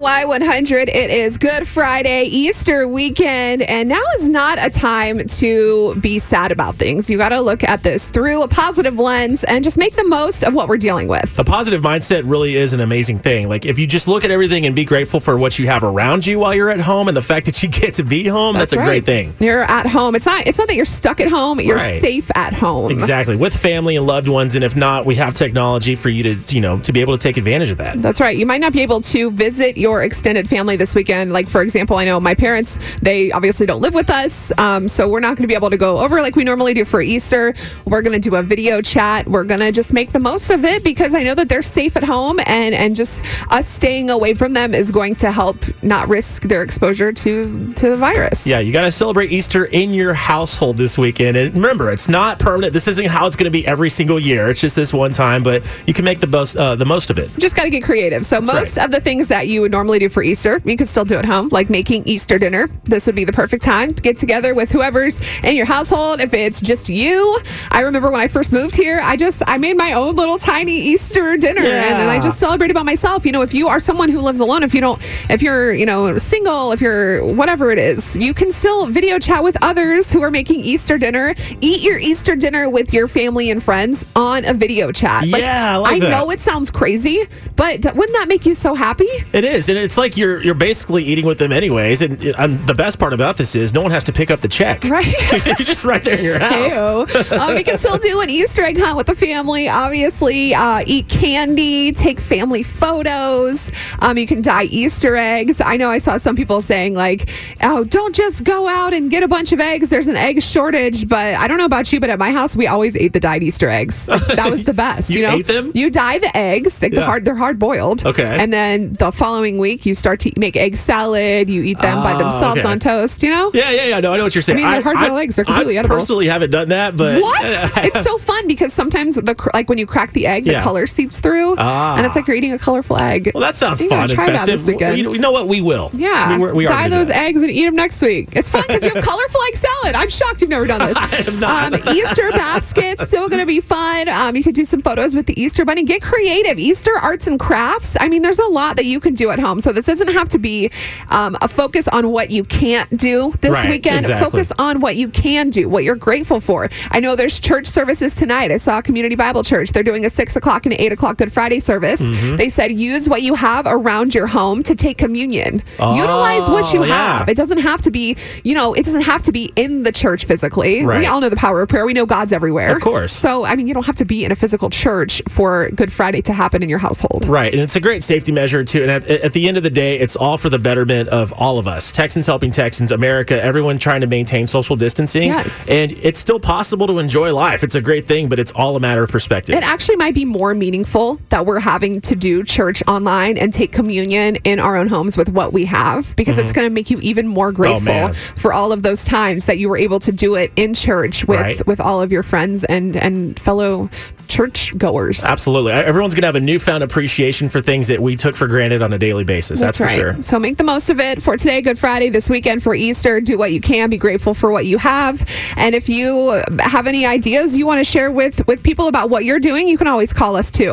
[0.00, 6.20] Y100, it is Good Friday, Easter weekend, and now is not a time to be
[6.20, 7.10] sad about things.
[7.10, 10.44] You got to look at this through a positive lens and just make the most
[10.44, 11.36] of what we're dealing with.
[11.36, 13.48] A positive mindset really is an amazing thing.
[13.48, 16.24] Like if you just look at everything and be grateful for what you have around
[16.24, 18.72] you while you're at home and the fact that you get to be home, that's,
[18.72, 18.84] a right.
[18.84, 19.34] great thing.
[19.40, 20.14] You're at home.
[20.14, 22.00] It's not it's not that you're stuck at home, you're Right.
[22.00, 22.92] safe at home.
[22.92, 23.34] Exactly.
[23.34, 26.60] With family and loved ones and if not, we have technology for you to, you
[26.60, 28.00] know, to be able to take advantage of that.
[28.00, 28.36] That's right.
[28.36, 31.32] You might not be able to visit your extended family this weekend.
[31.32, 34.56] Like, for example, I know my parents, they obviously don't live with us.
[34.58, 36.84] Um, so we're not going to be able to go over like we normally do
[36.84, 37.54] for Easter.
[37.84, 39.26] We're going to do a video chat.
[39.26, 41.96] We're going to just make the most of it because I know that they're safe
[41.96, 46.08] at home and, and just us staying away from them is going to help not
[46.08, 48.46] risk their exposure to, to the virus.
[48.46, 51.36] Yeah, you got to celebrate Easter in your household this weekend.
[51.36, 52.72] And remember, it's not permanent.
[52.72, 54.48] This isn't how it's going to be every single year.
[54.50, 57.18] It's just this one time, but you can make the most uh, the most of
[57.18, 57.30] it.
[57.38, 58.24] just got to get creative.
[58.24, 58.84] So most right.
[58.84, 61.24] of the things that you would normally do for Easter, you could still do at
[61.24, 62.66] home, like making Easter dinner.
[62.82, 66.20] This would be the perfect time to get together with whoever's in your household.
[66.20, 67.38] If it's just you,
[67.70, 70.72] I remember when I first moved here, I just I made my own little tiny
[70.72, 73.24] Easter dinner, and, and I just celebrated by myself.
[73.24, 75.86] You know, if you are someone who lives alone, if you don't, if you're you
[75.86, 80.22] know single, if you're whatever it is, you can still video chat with others who
[80.22, 81.36] are making Easter dinner.
[81.60, 85.24] Eat your Easter dinner with your family and friends on a video chat.
[85.24, 86.10] Yeah, I like that.
[86.10, 89.08] know it sounds crazy, but wouldn't that make you so happy?
[89.32, 92.02] It is, and it's like you're you're basically eating with them anyways.
[92.02, 94.84] And the best part about this is no one has to pick up the check.
[94.84, 95.06] Right.
[95.46, 96.78] you're just right there in your house.
[96.78, 99.68] Um, you can still do an Easter egg hunt with the family.
[99.68, 103.70] Obviously, uh, eat candy, take family photos.
[104.00, 105.60] Um, you can dye Easter eggs.
[105.60, 107.28] I know I saw some people saying like,
[107.62, 109.90] "Oh, don't just go out and get a bunch of eggs.
[109.90, 112.66] There's an egg shortage." But I don't know about you, but at my house, we
[112.66, 114.06] always ate the dyed Easter eggs.
[114.06, 115.10] That was the best.
[115.10, 115.72] You you know, ate them?
[115.74, 116.80] You dye the eggs.
[116.82, 118.04] Like the hard, they're hard boiled.
[118.04, 118.24] Okay.
[118.24, 121.48] And then the following week, you start to make egg salad.
[121.48, 122.70] You eat them by Ah, themselves okay.
[122.70, 123.22] on toast.
[123.22, 123.50] You know.
[123.54, 124.00] Yeah, yeah, yeah.
[124.00, 124.58] No, I know what you're saying.
[124.58, 125.36] I mean, they're hard-boiled eggs.
[125.36, 125.96] They're completely I edible.
[125.96, 127.42] personally haven't done that, but What?
[127.84, 130.62] it's so fun because sometimes the cr- like when you crack the egg, the Yeah.
[130.62, 131.96] color seeps through, Ah.
[131.96, 133.30] and it's like you're eating a colorful egg.
[133.34, 134.58] Well, that sounds You fun and try that festive.
[134.58, 134.96] this weekend.
[134.96, 135.90] We, we know what we will.
[135.94, 137.16] yeah, I mean, we are dye those that.
[137.16, 138.28] eggs and eat them next week.
[138.32, 139.94] It's fun because you have colorful egg salad.
[139.94, 140.96] I'm shocked you've never done this.
[141.00, 141.72] I have not.
[141.74, 144.08] Um, Easter baskets still going to be fun.
[144.08, 145.82] Um, you could do some photos with the Easter bunny.
[145.84, 146.58] Get creative.
[146.58, 147.96] Easter arts and crafts.
[148.00, 149.60] I mean, there's a lot that you can do at home.
[149.60, 150.70] So this doesn't have to be
[151.10, 153.98] um, a focus on what you can't do this Right, weekend.
[154.00, 154.30] exactly.
[154.30, 156.68] Focus on what you can do, what you're grateful for.
[156.90, 158.50] I know there's church services tonight.
[158.50, 159.72] I saw Community Bible Church.
[159.72, 162.00] They're doing a six o'clock and eight o'clock Good Friday service.
[162.02, 162.36] Mm-hmm.
[162.36, 165.62] They said use what you have around your home to take communion.
[165.78, 167.18] Utilize what you Oh, yeah.
[167.18, 167.28] have.
[167.28, 170.24] It doesn't have to be, you know, it doesn't have to be in the church
[170.24, 170.84] physically.
[170.84, 171.00] Right.
[171.00, 171.86] We all know the power of prayer.
[171.86, 172.72] We know God's everywhere.
[172.72, 173.12] Of course.
[173.12, 176.22] So, I mean, you don't have to be in a physical church for Good Friday
[176.22, 177.26] to happen in your household.
[177.26, 178.82] Right, and it's a great safety measure too.
[178.82, 181.58] And at, at the end of the day, it's all for the betterment of all
[181.58, 185.24] of us, Texans helping Texans, America, everyone trying to maintain social distancing.
[185.28, 185.68] Yes.
[185.70, 187.62] and it's still possible to enjoy life.
[187.64, 189.54] It's a great thing, but it's all a matter of perspective.
[189.54, 193.72] It actually might be more meaningful that we're having to do church online and take
[193.72, 196.98] communion in our own homes with what we have because it's going to make you
[197.00, 198.10] even more grateful Mm-hmm.
[198.10, 201.24] Oh, for all of those times that you were able to do it in church
[201.26, 201.66] with Right.
[201.66, 203.88] with all of your friends and and fellow
[204.28, 205.24] church goers.
[205.24, 208.82] Absolutely, uh, everyone's gonna have a newfound appreciation for things that we took for granted
[208.82, 209.58] on a daily basis.
[209.60, 209.98] That's, for right.
[209.98, 210.16] sure.
[210.22, 213.20] So make the most of it for today, Good Friday, this weekend for Easter.
[213.20, 213.88] Do what you can.
[213.88, 215.24] Be grateful for what you have.
[215.56, 219.24] And if you have any ideas you want to share with with people about what
[219.24, 220.72] you're doing, you can always call us too.